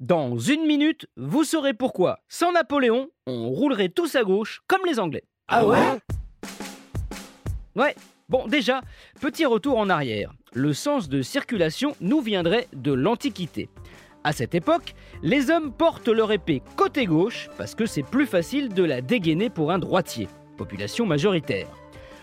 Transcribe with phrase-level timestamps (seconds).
[0.00, 5.00] Dans une minute, vous saurez pourquoi, sans Napoléon, on roulerait tous à gauche comme les
[5.00, 5.24] Anglais.
[5.48, 5.78] Ah ouais?
[7.74, 7.94] Ouais,
[8.28, 8.82] bon déjà,
[9.22, 10.34] petit retour en arrière.
[10.52, 13.70] Le sens de circulation nous viendrait de l'Antiquité.
[14.22, 18.74] À cette époque, les hommes portent leur épée côté gauche parce que c'est plus facile
[18.74, 21.68] de la dégainer pour un droitier, population majoritaire.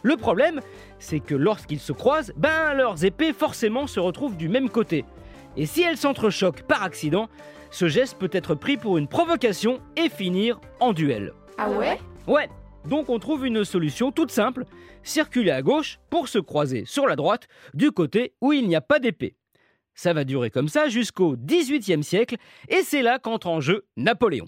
[0.04, 0.62] Le problème,
[0.99, 5.05] c'est que lorsqu'ils se croisent, ben leurs épées forcément se retrouvent du même côté.
[5.55, 7.30] Et si elles s'entrechoquent par accident,
[7.71, 11.34] ce geste peut être pris pour une provocation et finir en duel.
[11.57, 11.99] Ah ouais?
[12.27, 12.49] Ouais,
[12.85, 14.65] donc on trouve une solution toute simple,
[15.04, 18.82] circuler à gauche pour se croiser sur la droite du côté où il n'y a
[18.82, 19.35] pas d'épée.
[19.95, 24.48] Ça va durer comme ça jusqu'au XVIIIe siècle et c'est là qu'entre en jeu Napoléon.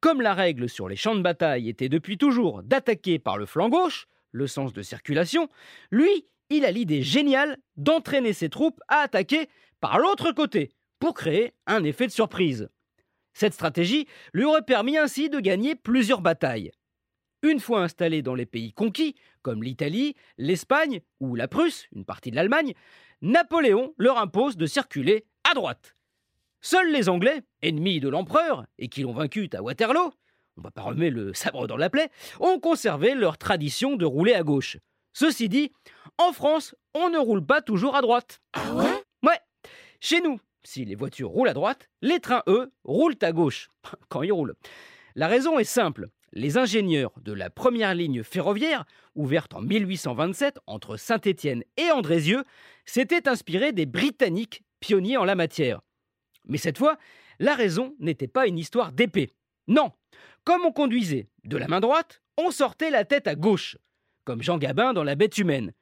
[0.00, 3.68] Comme la règle sur les champs de bataille était depuis toujours d'attaquer par le flanc
[3.68, 5.48] gauche, le sens de circulation,
[5.90, 9.48] lui, il a l'idée géniale d'entraîner ses troupes à attaquer
[9.80, 12.68] par l'autre côté, pour créer un effet de surprise.
[13.32, 16.72] Cette stratégie lui aurait permis ainsi de gagner plusieurs batailles.
[17.42, 22.30] Une fois installé dans les pays conquis, comme l'Italie, l'Espagne ou la Prusse, une partie
[22.30, 22.74] de l'Allemagne,
[23.22, 25.94] Napoléon leur impose de circuler à droite.
[26.60, 30.12] Seuls les Anglais, ennemis de l'empereur et qui l'ont vaincu à Waterloo,
[30.56, 34.34] on va pas remettre le sabre dans la plaie, ont conservé leur tradition de rouler
[34.34, 34.78] à gauche.
[35.12, 35.70] Ceci dit,
[36.16, 38.40] en France, on ne roule pas toujours à droite.
[38.54, 38.98] Ah
[40.00, 43.70] chez nous, si les voitures roulent à droite, les trains, eux, roulent à gauche,
[44.08, 44.54] quand ils roulent.
[45.14, 46.08] La raison est simple.
[46.32, 52.44] Les ingénieurs de la première ligne ferroviaire, ouverte en 1827 entre Saint-Étienne et Andrézieux,
[52.84, 55.80] s'étaient inspirés des Britanniques, pionniers en la matière.
[56.46, 56.98] Mais cette fois,
[57.38, 59.30] la raison n'était pas une histoire d'épée.
[59.68, 59.92] Non,
[60.44, 63.76] comme on conduisait de la main droite, on sortait la tête à gauche,
[64.24, 65.72] comme Jean Gabin dans La bête humaine.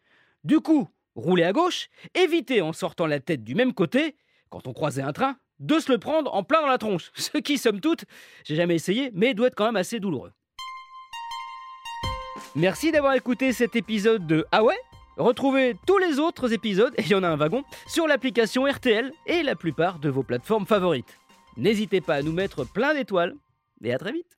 [0.44, 4.16] Du coup, rouler à gauche, éviter en sortant la tête du même côté,
[4.50, 7.10] quand on croisait un train, de se le prendre en plein dans la tronche.
[7.14, 8.04] Ce qui, somme toute,
[8.44, 10.32] j'ai jamais essayé, mais doit être quand même assez douloureux.
[12.54, 14.78] Merci d'avoir écouté cet épisode de Ah ouais
[15.16, 19.10] Retrouvez tous les autres épisodes, et il y en a un wagon, sur l'application RTL
[19.26, 21.18] et la plupart de vos plateformes favorites.
[21.56, 23.34] N'hésitez pas à nous mettre plein d'étoiles,
[23.82, 24.36] et à très vite